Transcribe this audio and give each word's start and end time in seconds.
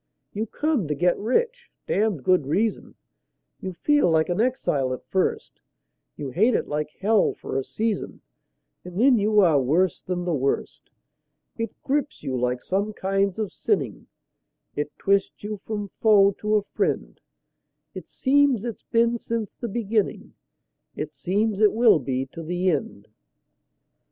You 0.33 0.47
come 0.47 0.87
to 0.87 0.95
get 0.95 1.15
rich 1.19 1.69
(damned 1.85 2.23
good 2.23 2.47
reason); 2.47 2.95
You 3.59 3.73
feel 3.73 4.09
like 4.09 4.29
an 4.29 4.41
exile 4.41 4.93
at 4.93 5.05
first; 5.05 5.61
You 6.17 6.31
hate 6.31 6.55
it 6.55 6.67
like 6.67 6.89
hell 7.01 7.35
for 7.35 7.55
a 7.55 7.63
season, 7.63 8.21
And 8.83 8.99
then 8.99 9.19
you 9.19 9.41
are 9.41 9.61
worse 9.61 10.01
than 10.01 10.25
the 10.25 10.33
worst. 10.33 10.89
It 11.55 11.79
grips 11.83 12.23
you 12.23 12.35
like 12.35 12.63
some 12.63 12.93
kinds 12.93 13.37
of 13.37 13.53
sinning; 13.53 14.07
It 14.75 14.91
twists 14.97 15.43
you 15.43 15.55
from 15.57 15.91
foe 16.01 16.31
to 16.39 16.55
a 16.55 16.63
friend; 16.63 17.21
It 17.93 18.07
seems 18.07 18.65
it's 18.65 18.81
been 18.85 19.19
since 19.19 19.53
the 19.55 19.67
beginning; 19.69 20.33
It 20.95 21.13
seems 21.13 21.59
it 21.59 21.73
will 21.73 21.99
be 21.99 22.25
to 22.33 22.41
the 22.41 22.71
end. 22.71 23.07